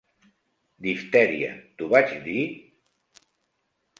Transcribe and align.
Diftèria, 0.85 1.51
t'ho 1.81 1.91
vaig 1.93 2.15
dir? 2.25 2.45